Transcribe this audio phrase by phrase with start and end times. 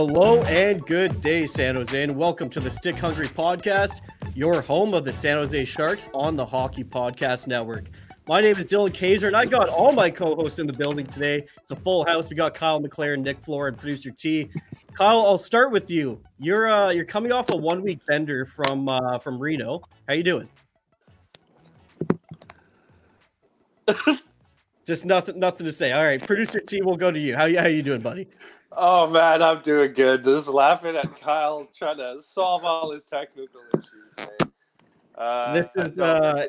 [0.00, 4.00] Hello and good day, San Jose, and welcome to the Stick Hungry Podcast,
[4.34, 7.84] your home of the San Jose Sharks on the Hockey Podcast Network.
[8.26, 11.44] My name is Dylan Keyzer, and I got all my co-hosts in the building today.
[11.60, 12.30] It's a full house.
[12.30, 14.48] We got Kyle McLaren, Nick Flohr, and producer T.
[14.94, 16.18] Kyle, I'll start with you.
[16.38, 19.82] You're uh, you're coming off a one week bender from uh, from Reno.
[20.08, 20.48] How you doing?
[24.90, 25.92] Just nothing nothing to say.
[25.92, 27.36] All right, producer T, we'll go to you.
[27.36, 28.26] How you how you doing, buddy?
[28.72, 30.24] Oh man, I'm doing good.
[30.24, 34.50] Just laughing at Kyle trying to solve all his technical issues.
[35.14, 36.48] Uh, this is uh,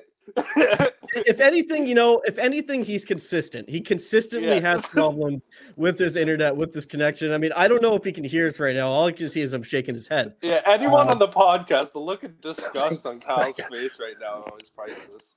[1.14, 3.70] if anything, you know, if anything, he's consistent.
[3.70, 4.76] He consistently yeah.
[4.76, 5.44] has problems
[5.76, 7.34] with his internet, with this connection.
[7.34, 8.88] I mean, I don't know if he can hear us right now.
[8.88, 10.34] All I can see is I'm shaking his head.
[10.42, 14.46] Yeah, anyone uh, on the podcast, the look of disgust on Kyle's face right now
[14.60, 15.31] is priceless.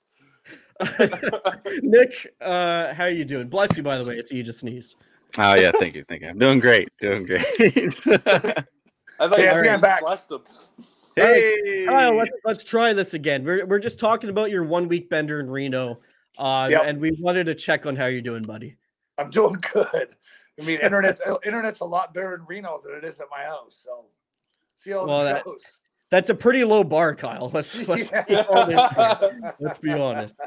[1.82, 3.48] Nick, uh, how are you doing?
[3.48, 4.16] Bless you, by the way.
[4.16, 4.96] It's you just sneezed.
[5.38, 6.28] Oh yeah, thank you, thank you.
[6.28, 7.44] I'm doing great, doing great.
[7.56, 10.00] I thought hey, you back.
[10.00, 10.40] blessed him.
[11.16, 13.44] Hey, Kyle, let's, let's try this again.
[13.44, 15.96] We're, we're just talking about your one week bender in Reno,
[16.38, 16.82] uh, yep.
[16.86, 18.76] and we wanted to check on how you're doing, buddy.
[19.18, 20.16] I'm doing good.
[20.60, 23.80] I mean, internet internet's a lot better in Reno than it is at my house.
[23.84, 24.06] So
[24.76, 25.60] see how well, it goes.
[26.14, 27.50] That's a pretty low bar, Kyle.
[27.54, 28.24] Let's let's, yeah.
[28.24, 29.34] be, honest.
[29.58, 30.40] let's be honest.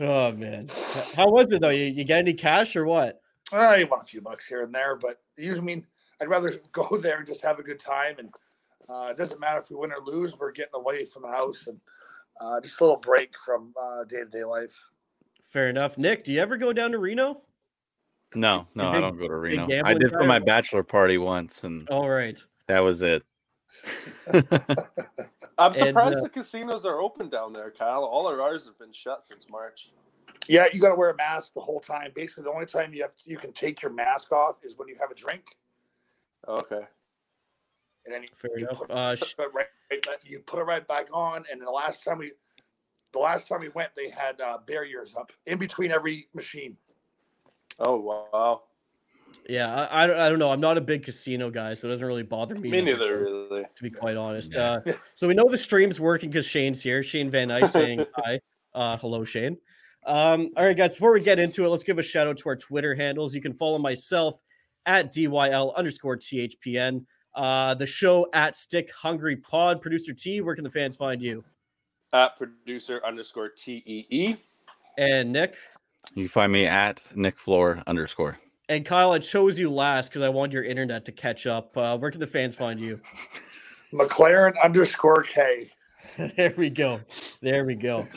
[0.00, 0.68] Oh man,
[1.14, 1.70] how was it though?
[1.70, 3.22] You, you get any cash or what?
[3.52, 5.86] I won a few bucks here and there, but usually, I mean,
[6.20, 8.16] I'd rather go there and just have a good time.
[8.18, 8.34] And
[8.88, 11.68] uh, it doesn't matter if we win or lose, we're getting away from the house
[11.68, 11.80] and
[12.40, 13.72] uh, just a little break from
[14.08, 14.76] day to day life.
[15.44, 15.96] Fair enough.
[15.98, 17.42] Nick, do you ever go down to Reno?
[18.34, 19.68] No, no, big, I don't go to Reno.
[19.84, 22.36] I did for my bachelor party once, and all right,
[22.66, 23.22] that was it.
[25.58, 28.04] I'm surprised and, uh, the casinos are open down there, Kyle.
[28.04, 29.90] All of ours have been shut since March.
[30.48, 32.12] Yeah, you got to wear a mask the whole time.
[32.14, 34.88] Basically, the only time you have to, you can take your mask off is when
[34.88, 35.56] you have a drink.
[36.46, 36.82] Okay.
[38.04, 38.78] And then you, Fair you enough.
[38.78, 41.44] Put, uh, put it right, right, you put it right back on.
[41.50, 42.32] And the last time we,
[43.12, 46.76] the last time we went, they had uh, barriers up in between every machine.
[47.78, 48.62] Oh wow.
[49.48, 50.50] Yeah, I, I, I don't know.
[50.50, 52.70] I'm not a big casino guy, so it doesn't really bother me.
[52.70, 53.62] Me neither, really.
[53.62, 54.54] To be quite honest.
[54.54, 54.78] Yeah.
[54.86, 57.02] Uh, so we know the stream's working because Shane's here.
[57.02, 58.40] Shane Van Ice saying hi.
[58.74, 59.56] Uh, hello, Shane.
[60.04, 62.48] Um, all right, guys, before we get into it, let's give a shout out to
[62.48, 63.34] our Twitter handles.
[63.34, 64.40] You can follow myself
[64.84, 69.80] at DYL underscore THPN, uh, the show at Stick Hungry Pod.
[69.82, 71.44] Producer T, where can the fans find you?
[72.12, 74.36] At producer underscore TEE.
[74.98, 75.54] And Nick?
[76.14, 78.38] You find me at Nick Flohr underscore.
[78.68, 81.76] And Kyle, I chose you last because I want your internet to catch up.
[81.76, 83.00] Uh, where can the fans find you?
[83.92, 85.70] McLaren underscore K.
[86.36, 87.00] there we go.
[87.40, 88.08] There we go.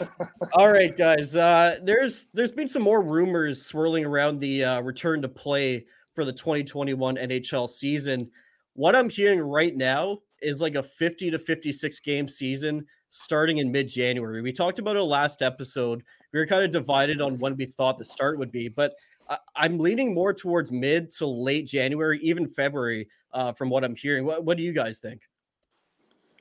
[0.53, 1.35] All right, guys.
[1.35, 6.25] Uh, there's there's been some more rumors swirling around the uh, return to play for
[6.25, 8.29] the 2021 NHL season.
[8.73, 13.71] What I'm hearing right now is like a 50 to 56 game season starting in
[13.71, 14.41] mid January.
[14.41, 16.03] We talked about it last episode.
[16.31, 18.93] We were kind of divided on when we thought the start would be, but
[19.29, 23.95] I, am leaning more towards mid to late January, even February, uh, from what I'm
[23.95, 24.25] hearing.
[24.25, 25.21] What, what do you guys think?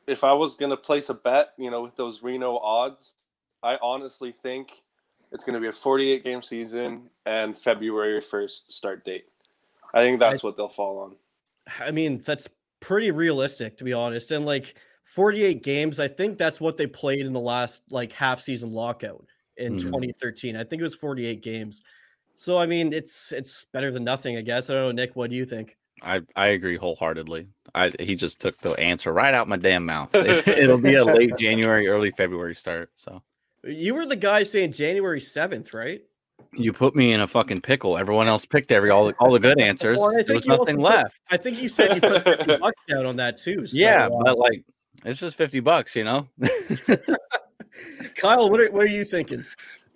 [0.09, 3.15] if I was gonna place a bet, you know, with those Reno odds,
[3.63, 4.71] I honestly think
[5.31, 9.27] it's gonna be a 48 game season and February 1st start date.
[9.95, 11.17] I think that's I, what they'll fall on.
[11.79, 12.49] I mean, that's
[12.81, 14.33] pretty realistic to be honest.
[14.33, 14.75] And like
[15.05, 19.27] 48 games, I think that's what they played in the last like half season lockout
[19.59, 19.87] in mm-hmm.
[19.89, 20.57] 2013.
[20.57, 21.83] I think it was 48 games.
[22.39, 24.71] So I mean, it's it's better than nothing, I guess.
[24.71, 25.17] I don't know, Nick.
[25.17, 25.77] What do you think?
[26.05, 27.49] I I agree wholeheartedly.
[27.75, 30.11] I he just took the answer right out my damn mouth.
[30.15, 32.93] It, will be a late January, early February start.
[32.97, 33.21] So
[33.65, 36.01] you were the guy saying January seventh, right?
[36.53, 37.99] You put me in a fucking pickle.
[37.99, 39.99] Everyone else picked every all the, all the good answers.
[39.99, 41.19] well, there was nothing left.
[41.33, 43.67] I think you said you put fifty bucks down on that too.
[43.67, 44.63] So, yeah, uh, but like
[45.05, 46.29] it's just fifty bucks, you know.
[48.15, 49.45] Kyle, what are, what are you thinking?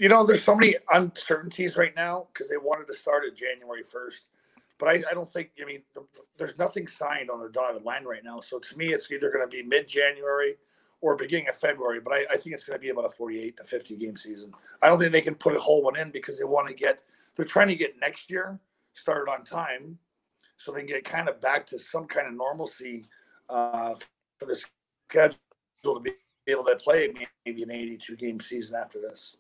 [0.03, 3.85] You know, there's so many uncertainties right now because they wanted to start at January
[3.85, 4.31] first.
[4.77, 6.05] But I, I don't think, I mean, the,
[6.37, 8.41] there's nothing signed on the dotted line right now.
[8.41, 10.57] So to me, it's either going to be mid January
[11.03, 12.01] or beginning of February.
[12.01, 14.53] But I, I think it's going to be about a 48 to 50 game season.
[14.83, 16.99] I don't think they can put a whole one in because they want to get
[17.37, 18.59] they're trying to get next year
[18.95, 19.97] started on time
[20.57, 23.05] so they can get kind of back to some kind of normalcy
[23.49, 23.95] uh,
[24.41, 24.61] for the
[25.09, 25.39] schedule
[25.85, 26.11] to be
[26.49, 27.09] able to play
[27.47, 29.37] maybe an 82 game season after this.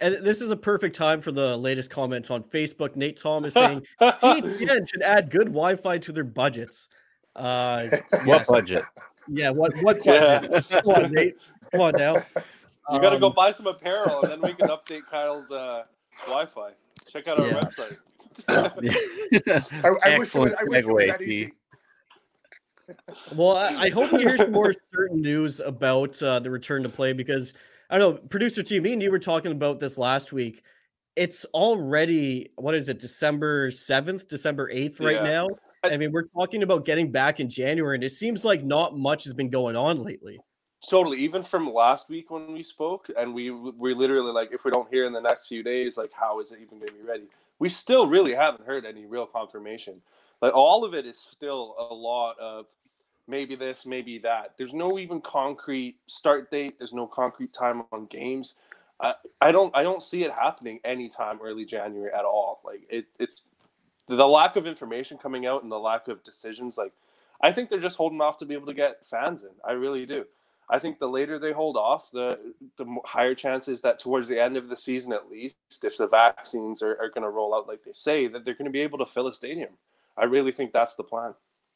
[0.00, 2.96] And this is a perfect time for the latest comments on Facebook.
[2.96, 6.88] Nate Thomas saying TBN should add good Wi-Fi to their budgets.
[7.36, 7.88] Uh,
[8.24, 8.82] what budget?
[9.28, 10.50] Yeah, what what budget?
[10.70, 10.80] Yeah.
[10.80, 11.36] Come on, Nate.
[11.72, 12.14] Come on now.
[12.90, 15.84] You got to um, go buy some apparel, and then we can update Kyle's uh,
[16.26, 16.72] Wi-Fi.
[17.12, 17.60] Check out our yeah.
[17.60, 17.96] website.
[18.48, 21.52] I, I wish it was, I wish it was that easy.
[23.34, 26.88] Well, I, I, hope we hear some more certain news about uh, the return to
[26.88, 27.54] play because
[27.90, 30.62] I don't know, producer T, me and you were talking about this last week.
[31.16, 35.22] It's already what is it, December seventh, December eighth, right yeah.
[35.24, 35.48] now.
[35.82, 39.24] I mean, we're talking about getting back in January, and it seems like not much
[39.24, 40.38] has been going on lately.
[40.88, 41.18] Totally.
[41.18, 44.88] Even from last week when we spoke, and we we literally like, if we don't
[44.88, 47.24] hear in the next few days, like, how is it even going to be ready?
[47.58, 50.00] We still really haven't heard any real confirmation.
[50.40, 52.66] Like, all of it is still a lot of
[53.30, 54.54] maybe this, maybe that.
[54.58, 56.76] There's no even concrete start date.
[56.78, 58.56] There's no concrete time on games.
[59.00, 62.60] I, I don't I don't see it happening anytime early January at all.
[62.64, 63.44] Like it, it's
[64.08, 66.78] the lack of information coming out and the lack of decisions.
[66.78, 66.92] Like
[67.42, 69.50] I think they're just holding off to be able to get fans in.
[69.64, 70.26] I really do.
[70.70, 72.38] I think the later they hold off, the
[72.78, 76.82] the higher chances that towards the end of the season, at least, if the vaccines
[76.82, 78.98] are, are going to roll out like they say, that they're going to be able
[78.98, 79.70] to fill a stadium.
[80.16, 81.34] I really think that's the plan.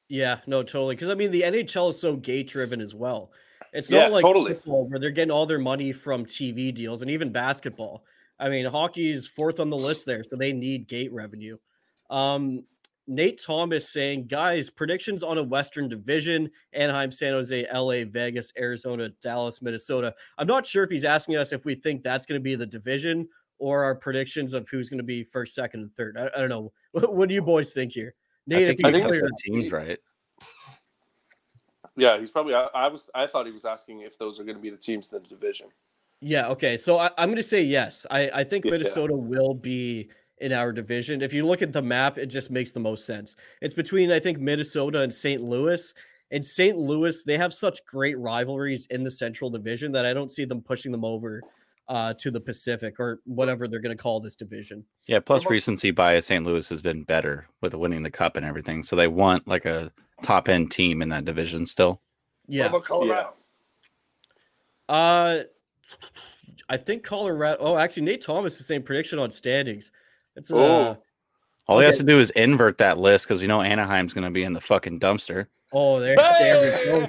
[0.09, 0.95] Yeah, no, totally.
[0.95, 3.31] Because I mean, the NHL is so gate driven as well.
[3.73, 4.53] It's not yeah, like totally.
[4.65, 8.05] where they're getting all their money from TV deals, and even basketball.
[8.39, 11.57] I mean, hockey is fourth on the list there, so they need gate revenue.
[12.11, 12.65] Um,
[13.07, 19.09] Nate Thomas saying, guys, predictions on a Western Division: Anaheim, San Jose, LA, Vegas, Arizona,
[19.21, 20.15] Dallas, Minnesota.
[20.39, 22.67] I'm not sure if he's asking us if we think that's going to be the
[22.67, 23.29] division
[23.59, 26.17] or our predictions of who's going to be first, second, and third.
[26.19, 26.73] I, I don't know.
[26.93, 28.15] what do you boys think here?
[28.47, 29.99] Nate, I think, I think the teams, right?
[31.97, 32.55] Yeah, he's probably.
[32.55, 33.09] I, I, was.
[33.15, 35.29] I thought he was asking if those are going to be the teams in the
[35.29, 35.69] division.
[36.21, 36.49] Yeah.
[36.49, 36.77] Okay.
[36.77, 38.07] So I, am going to say yes.
[38.11, 38.73] I, I think yeah.
[38.73, 40.09] Minnesota will be
[40.39, 41.23] in our division.
[41.23, 43.37] If you look at the map, it just makes the most sense.
[43.61, 45.43] It's between I think Minnesota and St.
[45.43, 45.95] Louis.
[46.31, 46.77] And St.
[46.77, 50.63] Louis, they have such great rivalries in the Central Division that I don't see them
[50.63, 51.43] pushing them over
[51.89, 54.85] uh, to the Pacific or whatever they're going to call this division.
[55.07, 55.21] Yeah.
[55.21, 56.45] Plus, recency bias, St.
[56.45, 58.83] Louis has been better with winning the cup and everything.
[58.83, 59.93] So they want like a
[60.23, 62.01] top end team in that division still.
[62.47, 62.65] Yeah.
[62.65, 63.35] What about Colorado?
[64.89, 64.95] Yeah.
[64.95, 65.43] Uh,
[66.69, 67.59] I think Colorado.
[67.61, 69.91] Oh, actually, Nate Thomas the same prediction on standings.
[70.37, 70.97] It's uh.
[71.67, 71.85] All okay.
[71.85, 74.45] he has to do is invert that list because we know Anaheim's going to be
[74.45, 75.47] in the fucking dumpster.
[75.77, 77.09] Oh, there, there we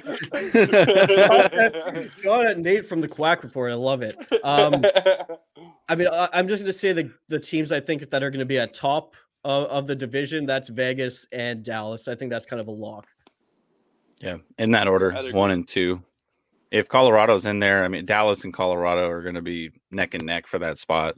[2.22, 3.70] Got it, Nate from the Quack Report.
[3.70, 4.16] I love it.
[4.42, 4.84] Um,
[5.88, 8.30] I mean, I, am just going to say the the teams I think that are
[8.30, 9.14] going to be at top
[9.44, 10.46] of, of the division.
[10.46, 12.08] That's Vegas and Dallas.
[12.08, 13.06] I think that's kind of a lock.
[14.20, 16.02] Yeah, in that order, one and two.
[16.72, 20.26] If Colorado's in there, I mean, Dallas and Colorado are going to be neck and
[20.26, 21.14] neck for that spot.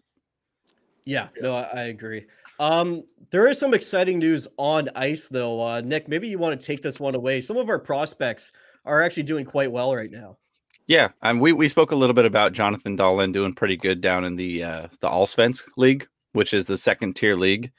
[1.07, 2.27] Yeah, no, I, I agree.
[2.59, 5.61] Um, there is some exciting news on ice, though.
[5.61, 7.41] Uh, Nick, maybe you want to take this one away.
[7.41, 8.53] Some of our prospects
[8.85, 10.39] are actually doing quite well right now.
[10.87, 14.25] Yeah, um, we we spoke a little bit about Jonathan Dahlen doing pretty good down
[14.25, 17.71] in the uh, the Allsvensk League, which is the second tier league.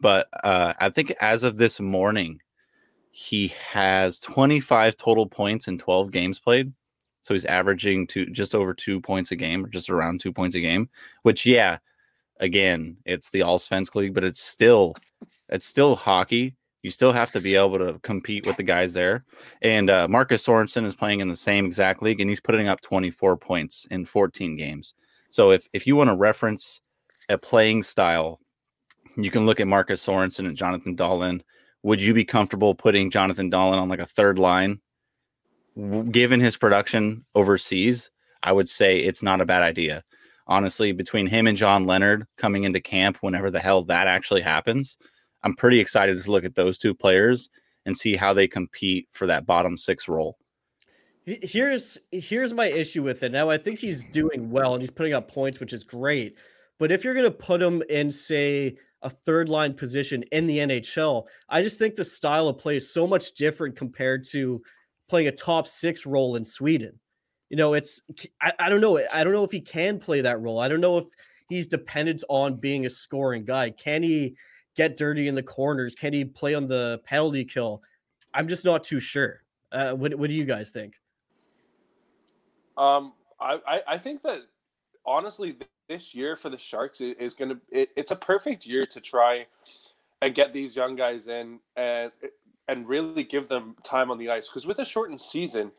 [0.00, 2.40] But uh, I think as of this morning,
[3.12, 6.72] he has 25 total points in 12 games played.
[7.22, 10.54] So he's averaging to just over two points a game, or just around two points
[10.54, 10.90] a game.
[11.22, 11.78] Which, yeah,
[12.40, 14.94] again, it's the Allsvensk League, but it's still
[15.48, 16.56] it's still hockey.
[16.82, 19.24] You still have to be able to compete with the guys there.
[19.62, 22.80] And uh, Marcus Sorensen is playing in the same exact league, and he's putting up
[22.80, 24.94] 24 points in 14 games.
[25.30, 26.80] So if if you want to reference
[27.28, 28.40] a playing style,
[29.16, 31.40] you can look at Marcus Sorensen and Jonathan Dahlen.
[31.82, 34.80] Would you be comfortable putting Jonathan Dahlen on like a third line?
[36.10, 38.10] Given his production overseas,
[38.42, 40.04] I would say it's not a bad idea
[40.46, 44.98] honestly, between him and John Leonard coming into camp whenever the hell that actually happens,
[45.42, 47.50] I'm pretty excited to look at those two players
[47.84, 50.36] and see how they compete for that bottom six role.
[51.24, 53.32] Here's here's my issue with it.
[53.32, 56.36] Now I think he's doing well and he's putting up points, which is great.
[56.78, 60.58] But if you're going to put him in, say, a third line position in the
[60.58, 64.62] NHL, I just think the style of play is so much different compared to
[65.08, 66.98] playing a top six role in Sweden
[67.50, 68.02] you know, it's
[68.40, 68.98] I, I don't know.
[69.12, 70.58] I don't know if he can play that role.
[70.58, 71.06] I don't know if
[71.48, 73.70] he's dependent on being a scoring guy.
[73.70, 74.34] Can he
[74.76, 75.94] get dirty in the corners?
[75.94, 77.82] Can he play on the penalty kill?
[78.34, 79.42] I'm just not too sure.
[79.72, 80.94] Uh, what what do you guys think?
[82.76, 84.42] Um, I, I, think that
[85.06, 85.56] honestly,
[85.88, 89.46] this year for the Sharks is going to it, it's a perfect year to try
[90.20, 92.12] and get these young guys in and
[92.68, 95.72] and really give them time on the ice because with a shortened season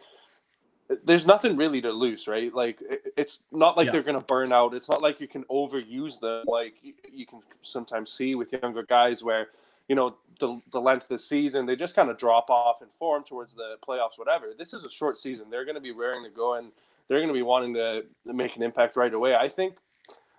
[1.03, 2.81] there's nothing really to lose right like
[3.17, 3.91] it's not like yeah.
[3.91, 7.41] they're going to burn out it's not like you can overuse them like you, can
[7.61, 9.47] sometimes see with younger guys where
[9.87, 12.87] you know the, the length of the season they just kind of drop off in
[12.99, 16.23] form towards the playoffs whatever this is a short season they're going to be raring
[16.23, 16.71] to go and
[17.07, 19.75] they're going to be wanting to make an impact right away i think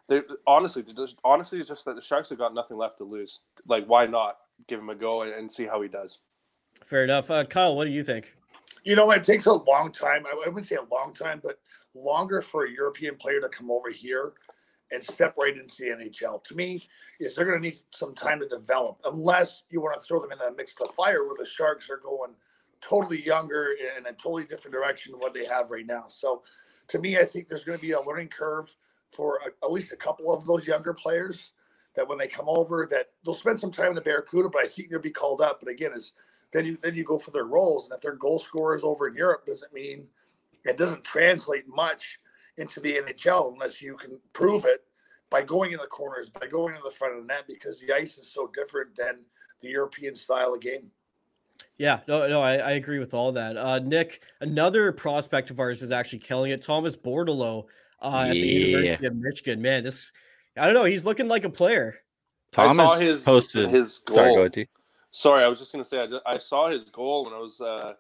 [0.08, 3.40] they honestly, just, honestly, it's just that the Sharks have got nothing left to lose.
[3.66, 6.20] Like, why not give him a go and, and see how he does?
[6.86, 7.30] Fair enough.
[7.30, 8.34] Uh, Kyle, what do you think?
[8.84, 10.24] You know, it takes a long time.
[10.26, 11.58] I wouldn't say a long time, but
[11.94, 14.32] longer for a European player to come over here
[14.90, 16.42] and step right into the NHL.
[16.44, 16.86] To me,
[17.20, 20.32] is they're going to need some time to develop, unless you want to throw them
[20.32, 22.32] in that mix of fire where the Sharks are going
[22.80, 26.06] totally younger in a totally different direction than what they have right now.
[26.08, 26.42] So,
[26.88, 28.74] to me, I think there's going to be a learning curve
[29.10, 31.52] for a, at least a couple of those younger players
[31.96, 34.68] that when they come over that they'll spend some time in the Barracuda, but I
[34.68, 35.60] think they'll be called up.
[35.60, 36.12] But again, is
[36.52, 39.14] then you then you go for their roles, and if they're goal scorers over in
[39.14, 40.06] Europe, doesn't mean
[40.64, 42.18] it doesn't translate much
[42.56, 44.84] into the NHL unless you can prove it
[45.30, 47.92] by going in the corners, by going in the front of the net, because the
[47.92, 49.20] ice is so different than
[49.60, 50.90] the European style of game.
[51.76, 53.56] Yeah, no, no, I, I agree with all that.
[53.56, 56.62] Uh, Nick, another prospect of ours is actually killing it.
[56.62, 57.66] Thomas Bordeleau
[58.02, 59.62] uh, at the University of Michigan.
[59.62, 60.12] Man, this
[60.56, 60.84] I don't know.
[60.84, 62.00] He's looking like a player.
[62.52, 64.16] Thomas I saw his, posted his goal.
[64.16, 64.68] Sorry, go ahead.
[65.10, 67.38] Sorry, I was just going to say I, just, I saw his goal when I
[67.38, 67.94] was uh,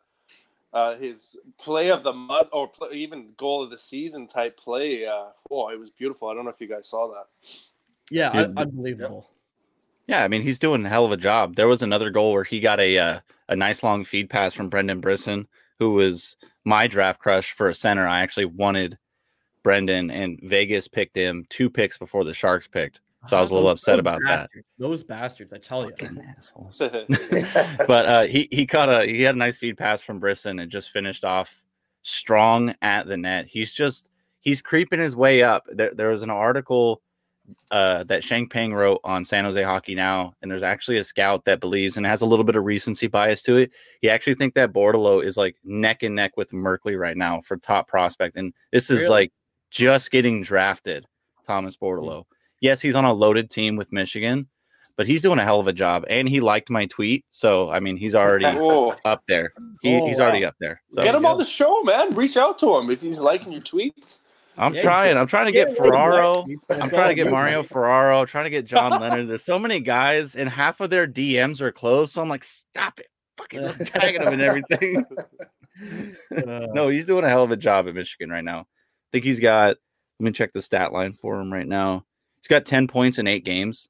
[0.72, 5.06] uh, his play of the mud or play, even goal of the season type play.
[5.06, 6.28] Uh, oh, it was beautiful.
[6.28, 7.48] I don't know if you guys saw that.
[8.10, 9.30] Yeah, I, unbelievable.
[10.06, 11.56] Yeah, I mean he's doing a hell of a job.
[11.56, 14.70] There was another goal where he got a uh, a nice long feed pass from
[14.70, 15.46] Brendan Brisson,
[15.78, 18.06] who was my draft crush for a center.
[18.06, 18.98] I actually wanted
[19.62, 23.00] Brendan, and Vegas picked him two picks before the Sharks picked.
[23.26, 24.64] So I was a little upset Those about bastards.
[24.78, 24.82] that.
[24.82, 25.92] Those bastards, I tell you,
[26.36, 26.78] assholes.
[27.86, 30.70] but uh, he he caught a he had a nice feed pass from Brisson and
[30.70, 31.64] just finished off
[32.02, 33.46] strong at the net.
[33.48, 34.10] He's just
[34.40, 35.64] he's creeping his way up.
[35.72, 37.02] There, there was an article
[37.70, 41.44] uh, that Sheng Peng wrote on San Jose Hockey Now, and there's actually a scout
[41.44, 43.72] that believes and has a little bit of recency bias to it.
[44.00, 47.56] He actually think that Bordeleau is like neck and neck with Merkley right now for
[47.56, 49.10] top prospect, and this is really?
[49.10, 49.32] like
[49.70, 51.06] just getting drafted,
[51.46, 51.84] Thomas hmm.
[51.84, 52.24] Bordeleau.
[52.60, 54.48] Yes, he's on a loaded team with Michigan,
[54.96, 56.04] but he's doing a hell of a job.
[56.08, 57.24] And he liked my tweet.
[57.30, 58.44] So, I mean, he's already
[59.04, 59.50] up there.
[59.82, 60.26] He, oh, he's wow.
[60.26, 60.82] already up there.
[60.90, 62.14] So, get him on the show, man.
[62.14, 64.20] Reach out to him if he's liking your tweets.
[64.58, 65.16] I'm yeah, trying.
[65.16, 66.44] I'm trying to get Ferraro.
[66.68, 68.20] I'm trying to get Mario Ferraro.
[68.20, 69.28] I'm trying to get John Leonard.
[69.28, 72.12] There's so many guys, and half of their DMs are closed.
[72.12, 73.06] So I'm like, stop it.
[73.36, 75.04] Fucking tagging them and everything.
[75.80, 78.64] Uh, no, he's doing a hell of a job at Michigan right now I
[79.12, 79.76] think he's got.
[80.18, 82.04] Let me check the stat line for him right now.
[82.40, 83.88] He's got ten points in eight games,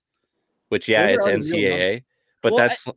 [0.68, 2.04] which yeah, it's NCAA,
[2.42, 2.86] but well, that's.
[2.88, 2.92] I,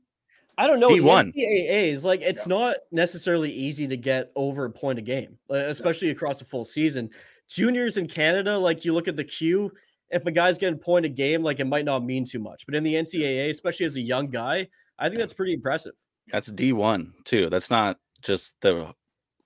[0.58, 0.90] I don't know.
[0.90, 1.34] D1.
[1.34, 2.56] NCAA is like it's yeah.
[2.56, 6.14] not necessarily easy to get over a point a game, especially yeah.
[6.14, 7.10] across a full season.
[7.48, 9.72] Juniors in Canada, like you look at the queue,
[10.12, 12.66] if a guy's getting point a game, like it might not mean too much.
[12.66, 14.68] But in the NCAA, especially as a young guy,
[15.00, 15.94] I think that's pretty impressive.
[16.32, 17.50] That's D1 too.
[17.50, 18.94] That's not just the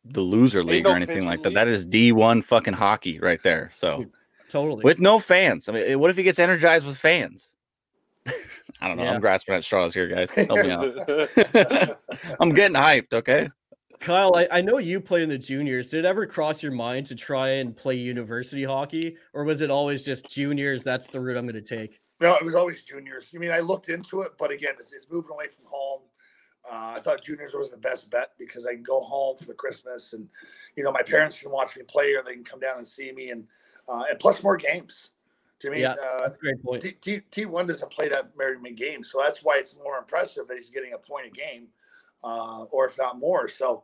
[0.03, 1.53] the loser league or anything like that.
[1.53, 3.71] That is D1 fucking hockey right there.
[3.73, 4.05] So
[4.55, 5.67] totally with no fans.
[5.67, 7.53] I mean, what if he gets energized with fans?
[8.81, 9.03] I don't know.
[9.03, 9.13] Yeah.
[9.13, 10.31] I'm grasping at straws here, guys.
[10.31, 10.93] Help me out.
[12.39, 13.13] I'm getting hyped.
[13.13, 13.49] Okay.
[13.99, 15.89] Kyle, I, I know you play in the juniors.
[15.89, 19.71] Did it ever cross your mind to try and play university hockey, or was it
[19.71, 20.83] always just juniors?
[20.83, 21.99] That's the route I'm going to take.
[22.19, 23.27] No, it was always juniors.
[23.33, 26.01] I mean, I looked into it, but again, it's, it's moving away from home.
[26.69, 30.13] Uh, I thought juniors was the best bet because I can go home for Christmas
[30.13, 30.27] and,
[30.75, 33.11] you know, my parents can watch me play or they can come down and see
[33.11, 33.45] me and,
[33.87, 35.09] uh, and plus more games.
[35.59, 36.83] To me, yeah, uh, great point.
[37.01, 40.57] T, T, one doesn't play that many games, so that's why it's more impressive that
[40.57, 41.67] he's getting a point a game,
[42.23, 43.47] uh, or if not more.
[43.47, 43.83] So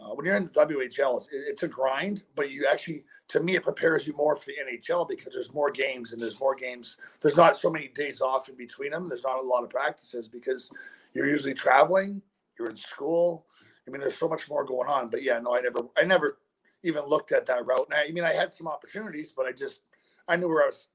[0.00, 3.54] uh, when you're in the WHL, it's, it's, a grind, but you actually, to me,
[3.54, 6.98] it prepares you more for the NHL because there's more games and there's more games.
[7.20, 9.08] There's not so many days off in between them.
[9.08, 10.70] There's not a lot of practices because
[11.14, 12.22] you're usually traveling,
[12.58, 13.46] you're in school.
[13.86, 15.08] I mean, there's so much more going on.
[15.08, 16.38] But yeah, no, I never, I never
[16.82, 17.86] even looked at that route.
[17.90, 19.82] And I, I mean, I had some opportunities, but I just,
[20.28, 20.88] I knew where I was,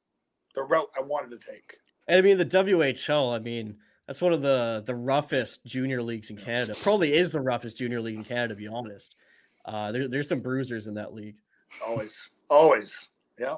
[0.56, 1.77] the route I wanted to take.
[2.08, 3.36] And I mean, the WHL.
[3.36, 3.77] I mean,
[4.08, 6.74] that's one of the the roughest junior leagues in Canada.
[6.82, 9.15] Probably is the roughest junior league in Canada, to be honest.
[9.65, 11.36] Uh, there, there's some bruisers in that league.
[11.86, 12.15] Always,
[12.50, 12.94] always,
[13.38, 13.58] yeah.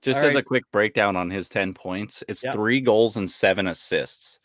[0.00, 0.40] Just All as right.
[0.40, 2.54] a quick breakdown on his ten points, it's yep.
[2.54, 4.38] three goals and seven assists.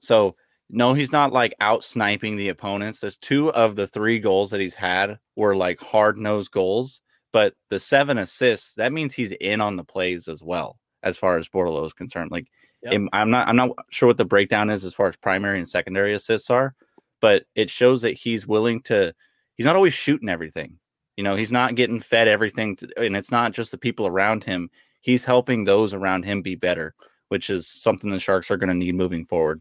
[0.00, 0.36] So
[0.70, 3.00] no, he's not like out sniping the opponents.
[3.00, 7.00] There's two of the three goals that he's had were like hard nosed goals
[7.32, 11.36] but the seven assists that means he's in on the plays as well as far
[11.38, 12.30] as Bordeleau is concerned.
[12.30, 12.46] Like
[12.82, 12.92] Yep.
[12.92, 15.68] im- I'm not I'm not sure what the breakdown is as far as primary and
[15.68, 16.74] secondary assists are,
[17.20, 19.12] but it shows that he's willing to.
[19.56, 20.78] He's not always shooting everything.
[21.16, 24.44] You know, he's not getting fed everything, to, and it's not just the people around
[24.44, 24.70] him.
[25.00, 26.94] He's helping those around him be better,
[27.28, 29.60] which is something the Sharks are going to need moving forward.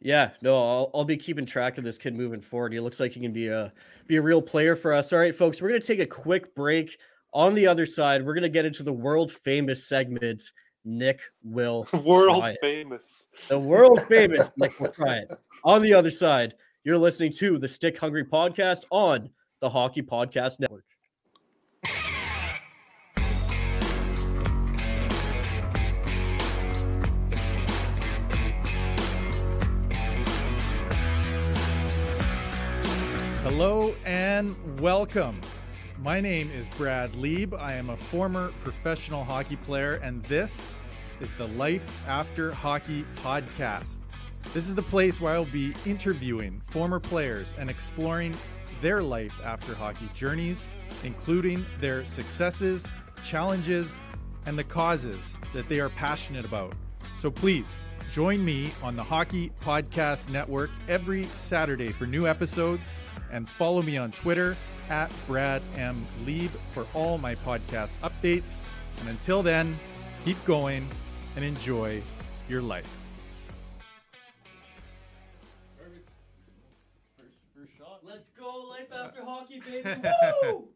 [0.00, 2.72] Yeah, no, I'll, I'll be keeping track of this kid moving forward.
[2.72, 3.70] He looks like he can be a
[4.06, 5.12] be a real player for us.
[5.12, 6.98] All right, folks, we're gonna take a quick break.
[7.34, 10.42] On the other side, we're gonna get into the world famous segment.
[10.86, 12.58] Nick will World try it.
[12.62, 13.28] famous.
[13.48, 15.28] the world famous Nick will try it.
[15.64, 16.54] On the other side,
[16.84, 19.28] you're listening to the Stick Hungry podcast on
[19.60, 20.86] the Hockey Podcast Network.
[33.60, 35.38] Hello and welcome.
[35.98, 37.52] My name is Brad Lieb.
[37.52, 40.76] I am a former professional hockey player, and this
[41.20, 43.98] is the Life After Hockey podcast.
[44.54, 48.34] This is the place where I'll be interviewing former players and exploring
[48.80, 50.70] their life after hockey journeys,
[51.04, 52.90] including their successes,
[53.22, 54.00] challenges,
[54.46, 56.72] and the causes that they are passionate about.
[57.18, 57.78] So please
[58.10, 62.96] join me on the Hockey Podcast Network every Saturday for new episodes
[63.30, 64.56] and follow me on Twitter
[64.88, 66.04] at Brad M.
[66.24, 68.62] Lieb for all my podcast updates.
[69.00, 69.78] And until then,
[70.24, 70.88] keep going
[71.36, 72.02] and enjoy
[72.48, 72.86] your life.
[78.02, 79.88] Let's go, life after hockey, baby.
[80.42, 80.68] Woo!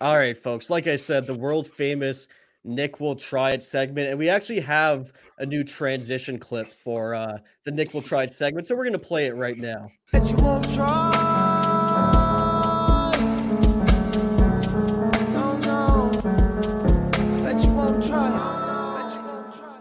[0.00, 0.70] All right, folks.
[0.70, 2.28] Like I said, the world famous
[2.64, 7.38] Nick will try it segment, and we actually have a new transition clip for uh,
[7.64, 8.66] the Nick will try it segment.
[8.66, 9.90] So we're gonna play it right now.
[10.12, 11.12] that you won't try.
[15.32, 16.10] No, no,
[17.42, 18.28] that you won't try.
[18.28, 19.80] That you won't try.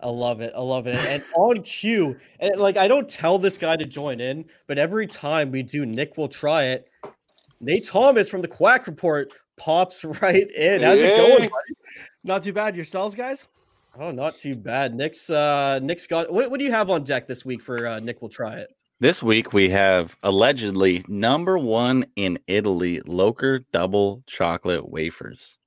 [0.00, 0.52] I love it.
[0.56, 0.96] I love it.
[0.96, 5.06] And on cue, and like I don't tell this guy to join in, but every
[5.06, 6.88] time we do Nick will try it,
[7.60, 10.82] Nate Thomas from the Quack Report pops right in.
[10.82, 11.38] How's it going?
[11.38, 11.74] Buddy?
[12.24, 13.44] Not too bad yourselves, guys.
[13.98, 14.94] Oh, not too bad.
[14.94, 18.00] Nick's uh Nick's got what, what do you have on deck this week for uh
[18.00, 18.72] Nick will try it?
[19.00, 25.58] This week we have allegedly number one in Italy Loacker double chocolate wafers,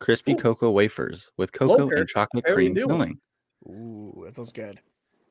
[0.00, 0.36] crispy Ooh.
[0.36, 3.20] cocoa wafers with cocoa Loker, and chocolate fairly cream filling.
[3.66, 4.80] Ooh, that sounds good.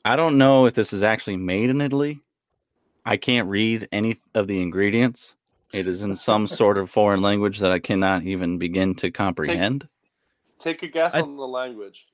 [0.06, 2.20] I don't know if this is actually made in Italy.
[3.06, 5.36] I can't read any of the ingredients.
[5.74, 9.88] It is in some sort of foreign language that I cannot even begin to comprehend.
[10.60, 12.06] Take a guess I- on the language.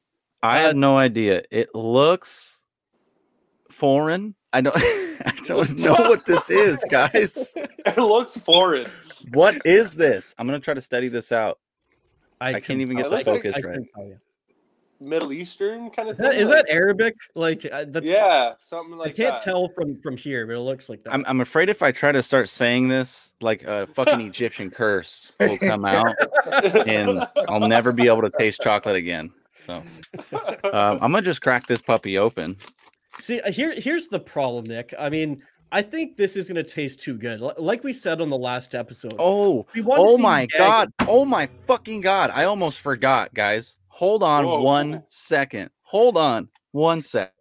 [0.44, 1.42] I Uh, have no idea.
[1.50, 2.62] It looks
[3.72, 4.36] foreign.
[4.54, 4.76] I don't
[5.26, 7.52] I don't know what this is, guys.
[7.88, 8.88] It looks foreign.
[9.34, 10.34] What is this?
[10.38, 11.60] I'm gonna try to study this out.
[12.42, 13.38] I can't couldn't even tell get the you.
[13.38, 13.80] focus I right.
[15.00, 15.30] Couldn't tell you.
[15.30, 16.26] Middle Eastern kind of Is thing.
[16.32, 17.16] that is like- that Arabic?
[17.36, 19.44] Like uh, that's Yeah, something like I can't that.
[19.44, 21.14] tell from from here, but it looks like that.
[21.14, 25.34] I'm I'm afraid if I try to start saying this, like a fucking Egyptian curse
[25.40, 26.16] will come out,
[26.88, 29.32] and I'll never be able to taste chocolate again.
[29.66, 29.84] So
[30.34, 32.58] um, I'm gonna just crack this puppy open.
[33.20, 34.94] See, uh, here here's the problem, Nick.
[35.00, 37.42] I mean, I think this is going to taste too good.
[37.42, 39.16] Li- Like we said on the last episode.
[39.18, 40.94] Oh, we wanna oh my you gag god!
[41.08, 42.30] Oh my fucking god!
[42.34, 43.78] I almost forgot, guys.
[43.96, 44.62] Hold on Whoa.
[44.62, 45.70] one second.
[45.84, 47.32] Hold on one sec.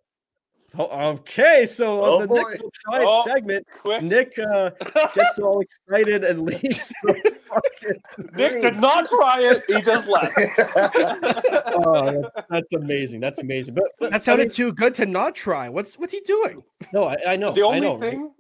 [0.79, 2.37] Okay, so on Oh, the boy.
[2.51, 3.25] Nick will try it Oh.
[3.27, 4.03] segment, Quick.
[4.03, 4.71] Nick uh,
[5.17, 6.93] gets all excited and leaves.
[7.03, 9.65] the fucking Nick did not try it.
[9.67, 10.33] He just left.
[11.77, 13.19] Oh, that's, that's amazing.
[13.19, 13.75] That's amazing.
[13.75, 15.69] But, but That I sounded mean, too good to not try.
[15.69, 16.63] What's what's he doing?
[16.93, 17.51] no, I, I know.
[17.53, 18.11] the I only know, right?
[18.13, 18.33] thing,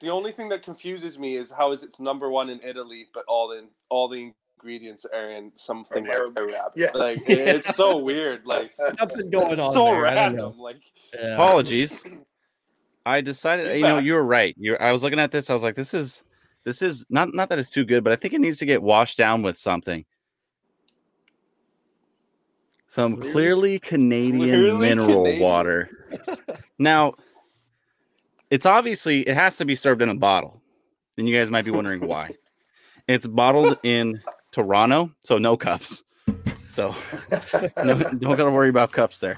[0.00, 3.24] the only thing that confuses me is how is it's number one in Italy, but
[3.28, 4.32] all in all the
[4.68, 6.50] ingredients are in something like Arabic.
[6.54, 6.72] Arab.
[6.74, 6.90] Yeah.
[6.94, 8.46] Like it- it's so weird.
[8.46, 10.06] Like something going it's on so there.
[10.06, 10.42] I don't know.
[10.44, 10.58] random.
[10.58, 10.76] Like
[11.14, 11.34] Yeah.
[11.34, 12.02] Apologies.
[13.06, 14.54] I decided, He's you know, you were right.
[14.58, 15.50] You, I was looking at this.
[15.50, 16.22] I was like, this is,
[16.64, 18.82] this is not, not that it's too good, but I think it needs to get
[18.82, 20.06] washed down with something.
[22.88, 25.42] Some Clearly- clearly Canadian Clearly mineral Canadian.
[25.42, 25.90] water.
[26.78, 27.12] now,
[28.50, 30.62] it's obviously it has to be served in a bottle.
[31.18, 32.30] And you guys might be wondering why.
[33.06, 34.20] It's bottled in
[34.54, 36.04] Toronto, so no cups.
[36.68, 36.94] So
[37.84, 39.36] no, don't gotta worry about cups there.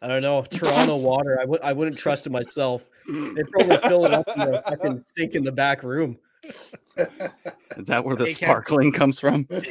[0.00, 0.42] I don't know.
[0.42, 1.40] Toronto water.
[1.40, 2.88] I would I wouldn't trust it myself.
[3.08, 6.16] They probably fill it up in the fucking sink in the back room.
[6.96, 8.36] Is that where the Hey, Kev.
[8.36, 9.44] sparkling comes from?
[9.46, 9.64] Can't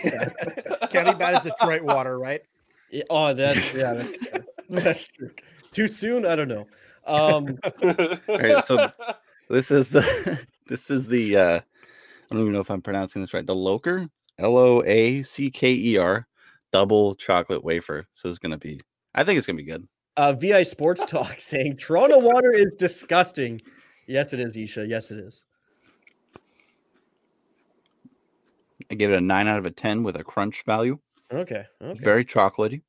[1.08, 2.42] be bad at Detroit water, right?
[2.90, 4.44] Yeah, oh, that's yeah, that's true.
[4.70, 5.32] That's true.
[5.72, 6.26] Too soon?
[6.26, 6.68] I don't know.
[7.08, 7.58] Um,
[8.28, 8.92] right, so-
[9.50, 11.60] This is the this is the uh
[12.32, 13.46] I don't even know if I'm pronouncing this right.
[13.46, 16.26] The Loacker, L O A C K E R,
[16.72, 18.08] double chocolate wafer.
[18.14, 18.80] So it's gonna be.
[19.14, 19.86] I think it's gonna be good.
[20.16, 23.62] Uh, Vi Sports Talk saying Toronto water is disgusting.
[24.08, 24.88] Yes, it is, Isha.
[24.88, 25.44] Yes, it is.
[28.90, 31.00] I give it a nine out of a ten with a crunch value.
[31.34, 31.66] Okay.
[31.82, 32.00] Okay.
[32.02, 32.82] Very chocolatey.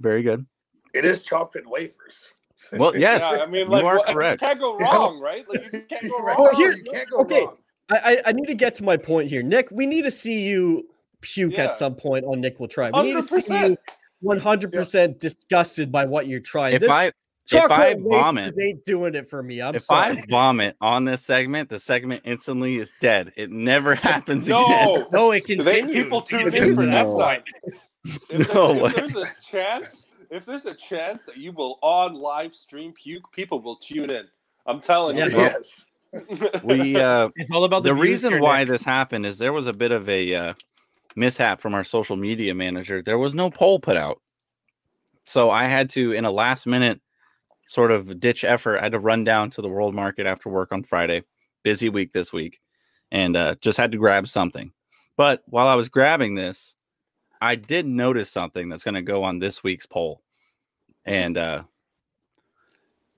[0.00, 0.44] Very good.
[0.94, 2.14] It is chocolate wafers.
[2.72, 4.42] Well, yes, Yeah, I mean, you like, are what- correct.
[4.42, 5.46] You can't go wrong, right?
[5.48, 6.36] Like, you just can't go wrong.
[6.38, 7.40] Well, here- you can't go okay.
[7.40, 7.56] wrong.
[7.92, 9.68] I, I I need to get to my point here, Nick.
[9.70, 10.88] We need to see you
[11.20, 11.64] puke Yeah.
[11.64, 12.90] at some point on Nick will try.
[12.90, 13.76] We need to see you
[14.24, 14.72] 100%.
[14.72, 16.74] percent disgusted by what you're trying.
[16.74, 17.14] If this I if
[17.46, 19.60] chocolate I vomit, ain't doing it for me.
[19.60, 20.18] I'm if sorry.
[20.18, 23.32] I vomit on this segment, the segment instantly is dead.
[23.36, 24.58] It never happens again.
[24.70, 25.92] No, No, it They- continues.
[25.92, 27.18] people tune It's in for next No.
[27.18, 27.42] time.
[28.04, 32.14] If, there- No if there's a chance, if there's a chance that you will on
[32.14, 34.24] live stream puke, people will tune in.
[34.66, 35.26] I'm telling Yeah.
[35.26, 35.36] you.
[35.36, 35.84] Yes.
[36.62, 38.68] We uh It's all about the, the reason why Nick.
[38.68, 40.54] this happened is there was a bit of a uh,
[41.16, 43.02] mishap from our social media manager.
[43.02, 44.20] There was no poll put out,
[45.24, 47.00] so I had to, in a last minute
[47.66, 50.72] sort of ditch effort, I had to run down to the World Market after work
[50.72, 51.22] on Friday.
[51.62, 52.60] Busy week this week,
[53.12, 54.72] and uh, just had to grab something.
[55.16, 56.74] But while I was grabbing this,
[57.40, 60.22] I did notice something that's going to go on this week's poll,
[61.04, 61.62] and uh,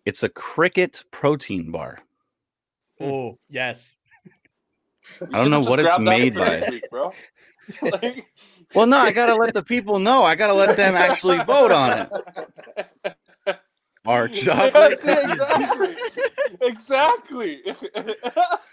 [0.05, 2.01] it's a cricket protein bar.
[3.05, 3.97] Oh, yes.
[5.33, 6.65] I don't know what it's made by.
[6.71, 7.13] week, bro.
[7.83, 8.27] Like-
[8.75, 10.25] Well, no, I gotta let the people know.
[10.25, 12.09] I gotta let them actually vote on
[13.07, 13.17] it.
[14.05, 14.99] Our chocolate.
[15.05, 15.97] Yes, exactly.
[16.61, 17.63] exactly.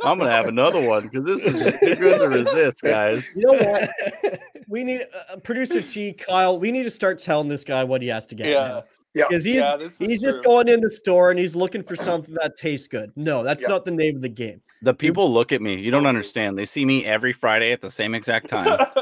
[0.03, 3.23] I'm gonna have another one because this is too good to resist, guys.
[3.35, 4.39] You know what?
[4.67, 6.57] we need uh, producer T Kyle.
[6.57, 8.47] We need to start telling this guy what he has to get.
[8.47, 8.81] Yeah.
[9.13, 9.25] Yeah.
[9.27, 11.95] because he's yeah, this is he's just going in the store and he's looking for
[11.97, 13.11] something that tastes good.
[13.15, 13.69] No, that's Yeah.
[13.69, 14.61] not the name of the game.
[14.83, 15.75] The people look at me.
[15.75, 16.57] You don't understand.
[16.57, 18.79] They see me every Friday at the same exact time.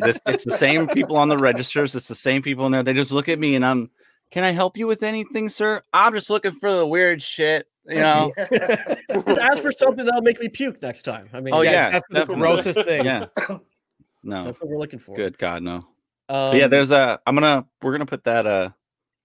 [0.00, 1.94] This it's the same people on the registers.
[1.94, 2.82] It's the same people in there.
[2.82, 3.90] They just look at me and I'm.
[4.30, 5.82] Can I help you with anything, sir?
[5.92, 7.66] I'm just looking for the weird shit.
[7.86, 8.32] You know.
[9.10, 11.28] Just ask for something that'll make me puke next time.
[11.32, 11.90] I mean, Oh, yeah.
[11.90, 13.04] that's the grossest thing.
[13.04, 13.26] Yeah.
[14.22, 14.44] No.
[14.44, 15.16] that's what we're looking for.
[15.16, 15.86] Good God, no.
[16.28, 17.18] Um, yeah, there's a.
[17.26, 17.66] I'm gonna.
[17.82, 18.46] We're gonna put that.
[18.46, 18.70] Uh.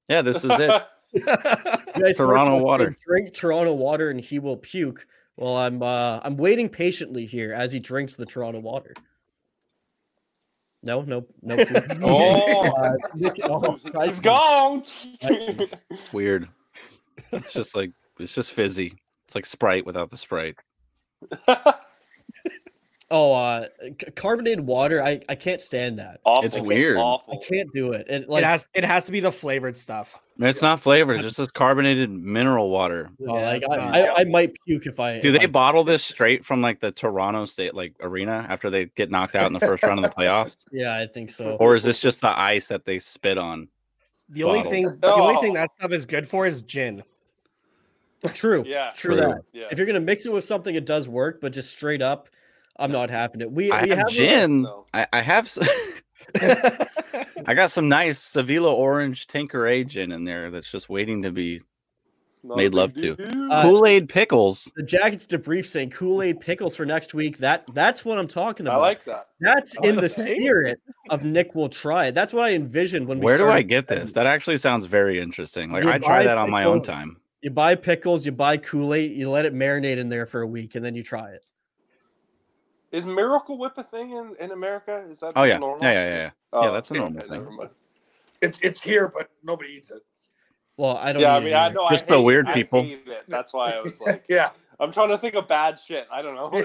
[0.09, 0.83] Yeah, this is it.
[2.17, 2.95] Toronto water.
[3.05, 5.07] Drink Toronto water and he will puke.
[5.37, 8.93] Well, I'm uh, I'm waiting patiently here as he drinks the Toronto water.
[10.83, 11.55] No, no, no.
[12.03, 12.71] Oh.
[12.71, 14.21] Uh, Nick- oh, I It's see.
[14.21, 14.83] gone.
[16.11, 16.47] Weird.
[17.31, 18.93] It's just like it's just fizzy.
[19.25, 20.57] It's like Sprite without the Sprite.
[23.11, 25.01] Oh, uh, c- carbonated water.
[25.03, 26.21] I, I can't stand that.
[26.25, 26.45] Awful.
[26.45, 26.97] It's weird.
[26.97, 28.07] I can't do it.
[28.09, 30.19] It it like has it has to be the flavored stuff.
[30.39, 31.23] It's not flavored.
[31.23, 33.11] It's just carbonated mineral water.
[33.21, 33.95] oh, like I, not.
[33.95, 36.79] I, I might puke if I Do if they I- bottle this straight from like
[36.79, 40.09] the Toronto State like arena after they get knocked out in the first round of
[40.09, 41.57] the playoffs, Yeah, I think so.
[41.59, 43.67] or is this just the ice that they spit on?
[44.29, 44.71] The only Bottle.
[44.71, 45.41] thing the only Oh.
[45.41, 47.03] thing that stuff is good for is gin.
[48.33, 48.63] True.
[48.65, 48.89] Yeah.
[48.95, 49.21] True, True.
[49.27, 49.41] that.
[49.53, 49.65] Yeah.
[49.71, 52.29] If you're gonna mix it with something, it does work, but just straight up,
[52.77, 53.51] I'm not having it.
[53.51, 54.61] We I we have, have a- gin.
[54.63, 54.85] No.
[54.93, 55.45] I, I have.
[55.45, 55.59] s-
[57.47, 61.61] I got some nice Sevilla Orange Tanqueray gin in there that's just waiting to be
[62.43, 63.15] Not Made love to.
[63.51, 64.69] Uh, Kool Aid pickles.
[64.75, 67.37] the jackets debrief saying Kool Aid pickles for next week.
[67.37, 68.79] That that's what I'm talking about.
[68.79, 69.27] I like that.
[69.39, 70.35] that's in the Okay.
[70.37, 72.11] spirit of Nick will try.
[72.11, 73.25] That's what I envisioned when we.
[73.25, 74.11] Where do I get this?
[74.13, 75.71] That actually sounds very interesting.
[75.71, 77.17] Like You I try buy that on my own time.
[77.41, 80.47] You buy pickles, you buy Kool Aid, you let it marinate in there for a
[80.47, 81.43] week, and then you try it.
[82.95, 85.03] Is Miracle Whip a thing in, in America?
[85.11, 85.85] Is that Oh yeah, normal?
[85.85, 86.15] yeah, yeah, yeah.
[86.15, 86.29] yeah.
[86.53, 87.69] Oh, Yeah, that's a normal okay, thing.
[88.41, 90.01] It's it's here, but nobody eats it.
[90.77, 91.21] Well, I don't.
[91.21, 91.87] Yeah, I eat it mean, I know.
[91.89, 92.83] Just I for hate, weird people.
[92.83, 93.05] hate.
[93.27, 94.51] That's why I was like, yeah.
[94.79, 96.07] I'm trying to think of bad shit.
[96.11, 96.63] I don't know.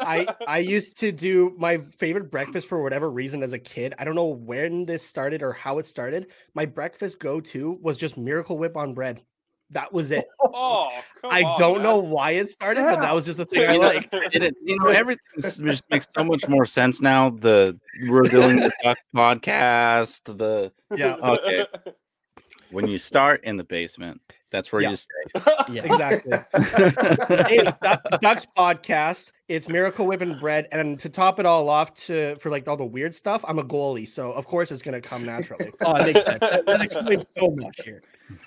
[0.00, 3.94] I I used to do my favorite breakfast for whatever reason as a kid.
[3.98, 6.28] I don't know when this started or how it started.
[6.54, 9.22] My breakfast go to was just Miracle Whip on bread.
[9.70, 10.26] That was it.
[10.54, 10.90] Oh,
[11.24, 11.82] I on, don't man.
[11.82, 14.14] know why it started, but that was just the thing I You liked.
[14.32, 17.30] It, it- you know, everything just makes so much more sense now.
[17.30, 20.24] The we're doing the Duck podcast.
[20.38, 21.66] The Yeah, Okay.
[22.70, 24.90] when you start in the basement, that's where Yeah.
[24.90, 25.22] you stay.
[25.72, 25.82] Yeah.
[25.84, 26.38] exactly.
[26.54, 29.32] it's Duck, Duck's podcast.
[29.48, 32.76] It's Miracle Whip and bread, and to top it all off, to for like all
[32.76, 35.70] the weird stuff, I'm a goalie, so of course it's gonna come naturally.
[35.82, 36.38] Oh, it makes sense.
[36.40, 38.02] That, that explains so much here.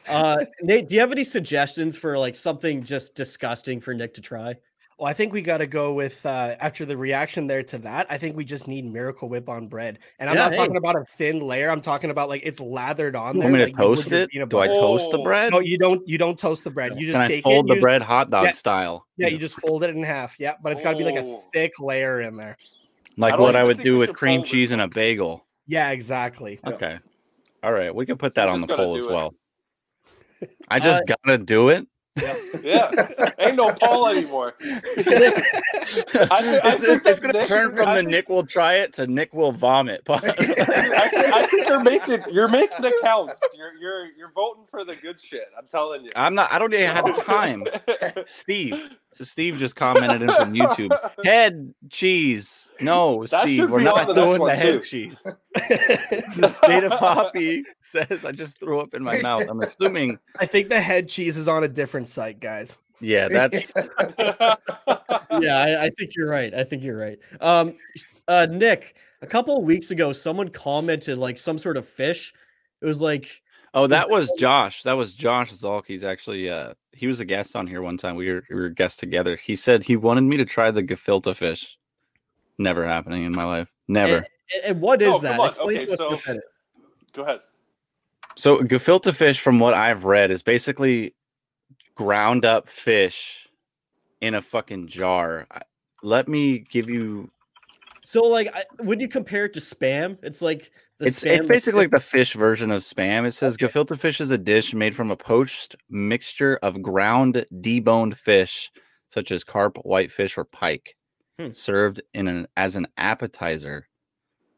[0.08, 4.22] Uh, Nate, do you have any suggestions for like something just disgusting for Nick to
[4.22, 4.56] try?
[4.98, 8.08] Well, I think we got to go with uh, after the reaction there to that.
[8.10, 10.58] I think we just need Miracle Whip on bread, and I'm Yeah, not hey.
[10.58, 11.70] talking about a thin layer.
[11.70, 13.52] I'm talking about like it's lathered on You there.
[13.52, 14.32] want me to like toast it?
[14.32, 15.24] peanut Do I toast the Oh.
[15.24, 15.52] bread?
[15.52, 16.02] No, you don't.
[16.08, 16.94] You don't toast the bread.
[17.00, 18.52] You just Can I take fold it, the you bread hot dog Yeah.
[18.54, 19.06] style?
[19.18, 20.40] Yeah, you just fold it in half.
[20.40, 21.44] Yeah, but it's got to be like a Oh.
[21.54, 22.58] thick layer in there.
[23.18, 25.46] Like I what I would do with cream cheese and a bagel.
[25.68, 26.60] Yeah, exactly.
[26.64, 26.74] Yeah.
[26.74, 27.00] Okay.
[27.62, 27.94] All right.
[27.94, 29.12] We can put that You on the poll do as it.
[30.70, 31.88] I just Uh, gotta do it.
[32.64, 32.90] Yeah,
[33.38, 34.56] ain't no Paul anymore.
[34.60, 34.66] I,
[36.64, 38.94] I it's, think it's gonna Nick- turn from I the think- Nick will try it
[38.94, 40.02] to Nick will vomit.
[40.10, 43.32] I, think- I think you're making you're making a count.
[43.56, 45.46] You're you're you're voting for the good shit.
[45.58, 46.10] I'm telling you.
[46.16, 46.52] I'm not.
[46.52, 47.66] I don't even have time.
[48.26, 48.90] Steve.
[49.18, 50.98] Steve just commented in from YouTube.
[51.26, 52.70] Head cheese.
[52.80, 54.80] No, That Steve, we're not the doing the head too.
[54.82, 55.16] cheese.
[55.54, 59.44] the state of Hoppy says I just threw up in my mouth.
[59.50, 60.20] I'm assuming.
[60.40, 62.78] I think the head cheese is on a different site, guys.
[63.00, 63.74] Yeah, that's
[65.40, 66.54] yeah, I, I think you're right.
[66.54, 67.20] I think you're right.
[67.42, 67.78] Um,
[68.28, 72.34] uh, Nick, a couple of weeks ago, someone commented like some sort of fish.
[72.82, 73.42] It was like,
[73.74, 74.84] Oh, that was Josh.
[74.84, 75.84] That was Josh Zalk.
[75.88, 78.16] He's actually uh he was a guest on here one time.
[78.16, 79.36] We were we were guests together.
[79.36, 81.78] He said he wanted me to try the gefilte fish.
[82.58, 83.72] Never happening in my life.
[83.88, 84.16] Never.
[84.18, 84.26] and,
[84.66, 85.40] and what is Oh, that?
[85.40, 86.42] Explain Okay, to so- what that is.
[87.14, 87.40] Go ahead.
[88.36, 91.16] So gefilte fish, from what I've read, is basically
[91.96, 93.48] ground up fish
[94.22, 95.48] in a fucking jar.
[96.04, 97.32] Let me give you.
[98.04, 100.18] So, like, I, would you compare it to spam?
[100.22, 103.26] It's like the It's it's basically like the fish version of spam.
[103.28, 108.16] It says gefilte fish is a dish made from a poached mixture of ground deboned
[108.18, 108.72] fish,
[109.10, 110.96] such as carp, whitefish, or pike,
[111.40, 111.52] Hmm.
[111.52, 113.88] served in an as an appetizer.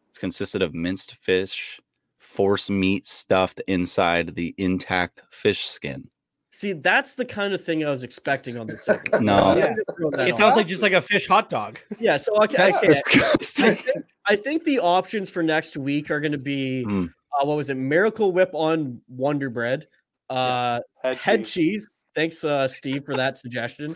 [0.10, 1.80] It's consisted of minced fish,
[2.20, 6.10] force meat stuffed inside the intact fish skin.
[6.52, 9.24] See, that's the kind of thing I was expecting on this segment.
[9.24, 9.56] No.
[9.56, 9.74] Yeah.
[9.76, 10.38] just throwing It on.
[10.38, 11.80] sounds like just like a fish hot dog.
[12.00, 12.18] yeah.
[12.18, 13.22] So okay, That's okay,
[13.70, 13.88] I think,
[14.28, 17.06] I think the options for next week are going to be Hmm.
[17.40, 17.76] uh, what was it?
[17.78, 19.88] Miracle Whip on Wonder Bread,
[20.30, 21.54] uh, Head, head cheese.
[21.54, 21.90] cheese.
[22.16, 23.96] Thanks, uh, Steve, for that suggestion.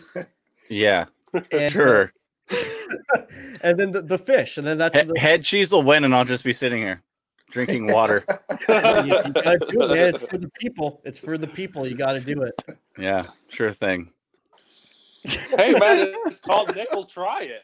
[0.70, 1.06] Yeah,
[1.50, 2.12] And, sure.
[3.60, 6.14] and then the, the fish, and then that's He- the, head cheese will win, and
[6.14, 7.02] I'll just be sitting here
[7.54, 8.24] drinking water.
[8.68, 10.14] you, you gotta do it, man.
[10.14, 11.00] It's for the people.
[11.04, 11.88] It's for the people.
[11.88, 12.60] You got to do it.
[12.98, 14.10] yeah, sure thing.
[15.24, 17.62] Hey man, it's called Nick will try it.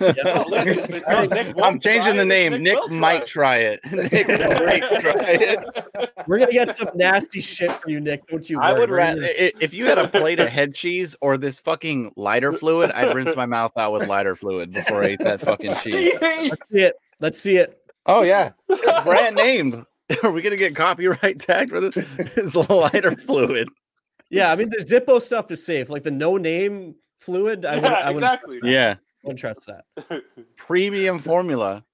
[0.00, 0.44] Yeah.
[0.48, 2.62] Listen, it's called Nick I'm changing the name.
[2.62, 3.80] Nick, will might try it.
[3.92, 5.58] Nick might try it.
[6.26, 8.26] We're gonna get some nasty shit for you, Nick.
[8.28, 8.58] Don't you?
[8.58, 12.54] I would rather if you had a plate of head cheese or this fucking lighter
[12.54, 16.14] fluid, I'd rinse my mouth out with lighter fluid before I ate that fucking cheese.
[16.22, 16.94] Let's see it.
[17.20, 17.83] Let's see it.
[18.06, 18.52] Oh yeah,
[19.04, 19.86] brand name.
[20.22, 21.96] Are we gonna get copyright tagged for this?
[22.36, 23.68] It's lighter fluid.
[24.30, 25.88] Yeah, I mean the Zippo stuff is safe.
[25.88, 28.60] Like the no name fluid, I would, Yeah, I would, exactly.
[28.62, 29.84] Yeah, wouldn't trust that.
[30.56, 31.84] premium formula.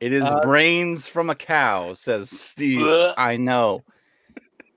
[0.00, 2.80] It is Uh, brains from a cow, says Steve.
[2.80, 3.14] Blech.
[3.18, 3.82] I know.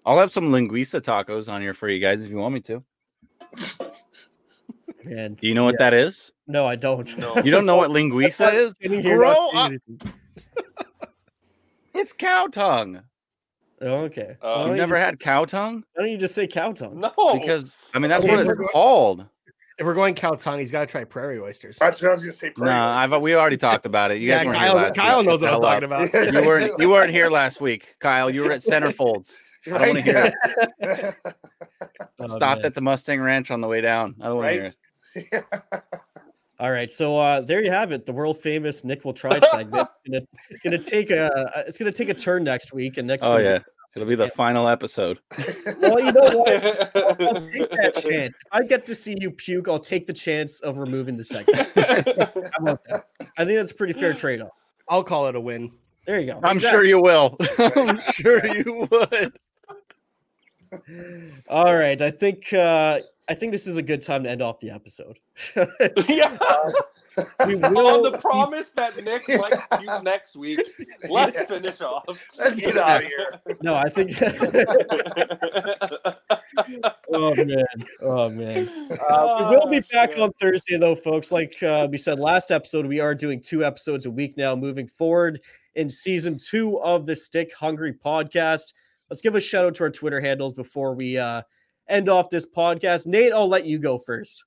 [0.05, 2.83] I'll have some lengua tacos on here for you guys if you want me to.
[5.05, 6.31] Man, Do you know what that is?
[6.47, 7.17] no, I don't.
[7.17, 7.35] No.
[7.37, 8.37] You don't know what lengua is?
[8.37, 9.71] Grow up.
[12.03, 12.13] Anything.
[12.13, 13.01] It's cow tongue.
[13.81, 14.37] Oh, okay.
[14.41, 15.81] Uh, You've never you had cow tongue?
[15.81, 16.99] just, why don't you just say cow tongue?
[16.99, 17.11] No.
[17.39, 19.25] Because I mean that's Okay, what it's we're called.
[19.79, 21.77] If we're going cow tongue, he's got to try prairie oysters.
[21.79, 22.53] That's what I was gonna say.
[22.57, 24.21] No, I've we already talked about it.
[24.21, 25.27] You guys yeah, weren't Kyle, here last Kyle week.
[25.27, 26.33] knows Shut what I'm talking hell about.
[26.33, 28.29] You weren't you weren't here last week, Kyle.
[28.29, 29.39] You were at Centerfolds.
[29.65, 30.33] I don't want to hear
[30.79, 31.15] it.
[32.19, 32.65] Oh, Stopped man.
[32.67, 34.15] at the Mustang Ranch on the way down.
[34.21, 34.73] I don't want to hear
[35.33, 35.45] it.
[36.59, 38.05] All right, so uh, there you have it.
[38.05, 39.87] The world famous Nick will try segment.
[40.05, 43.23] It's gonna, it's gonna take a it's gonna take a turn next week, and next
[43.25, 43.59] Oh week- yeah,
[43.95, 45.19] it'll be the final episode.
[45.81, 46.95] Well, you know what?
[46.95, 48.33] I'll take that chance.
[48.35, 49.67] If I get to see you puke.
[49.67, 51.57] I'll take the chance of removing the segment.
[51.75, 51.81] How
[52.59, 53.05] about that?
[53.37, 54.51] I think that's a pretty fair trade off.
[54.87, 55.71] I'll call it a win.
[56.05, 56.39] There you go.
[56.43, 56.69] I'm Exactly.
[56.69, 57.35] sure you will.
[57.57, 59.33] I'm sure you would.
[61.49, 64.59] All right, I think uh, I think this is a good time to end off
[64.59, 65.17] the episode.
[66.09, 66.37] yeah.
[67.47, 70.59] we will On the promise that Nick likes you next week,
[71.09, 72.03] let's finish off.
[72.37, 73.41] Let's get out of here.
[73.61, 74.17] No, I think.
[77.13, 77.65] oh man,
[78.01, 78.69] oh man.
[79.07, 80.19] Uh, we will be back shit.
[80.19, 81.31] on Thursday, though, folks.
[81.31, 84.87] Like uh, we said last episode, we are doing two episodes a week now, moving
[84.87, 85.39] forward
[85.75, 88.73] in season two of the Stick Hungry podcast.
[89.09, 91.43] Let's give a shout out to our Twitter handles before we uh,
[91.87, 93.05] end off this podcast.
[93.05, 94.43] Nate, I'll let you go first.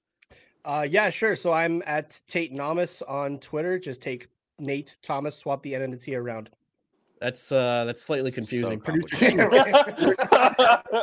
[0.65, 1.37] Uh, yeah, sure.
[1.37, 3.79] So I'm at Tate Nomus on Twitter.
[3.79, 6.51] Just take Nate Thomas, swap the N and the T around.
[7.21, 8.79] That's uh, that's slightly confusing.
[8.79, 9.29] Producer You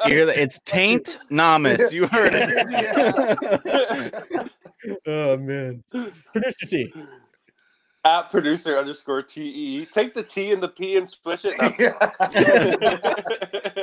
[0.06, 0.36] hear that?
[0.36, 1.92] It's Taint Namus.
[1.92, 4.52] You heard it.
[5.08, 5.82] Oh man.
[6.34, 6.94] Producer T.
[8.04, 9.86] At producer underscore TE.
[9.86, 11.56] Take the T and the P and switch it.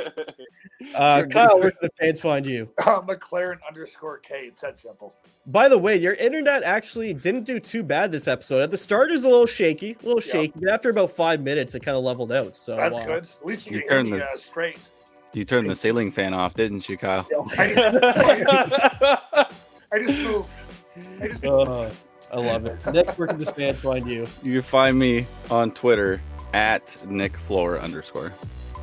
[1.01, 2.69] Uh, Kyle, where can the fans find you?
[2.85, 4.45] Uh, McLaren underscore K.
[4.47, 5.15] It's that simple.
[5.47, 8.61] By the way, your internet actually didn't do too bad this episode.
[8.61, 10.31] At the start, it was a little shaky, a little Yeah.
[10.41, 12.55] shaky, but after about five minutes, it kind of leveled out.
[12.55, 13.23] So That's uh, good.
[13.23, 14.77] At least you You can hear turned me the- uh, straight.
[15.33, 17.25] You turned the ceiling fan off, didn't you, Kyle?
[17.57, 17.95] I just,
[19.91, 20.49] I just moved.
[21.21, 21.89] I just uh,
[22.31, 22.85] I love it.
[22.93, 24.27] Nick, where can the fans find you?
[24.43, 26.21] You can find me on Twitter
[26.53, 28.31] at Nick Flohr underscore.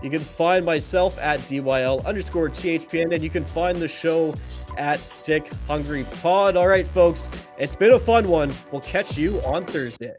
[0.02, 4.34] You can find myself at DYL underscore THPN, and you can find the show
[4.76, 6.56] at Stick Hungry Pod.
[6.56, 8.52] All right, folks, it's been a fun one.
[8.70, 10.14] We'll catch you on Thursday.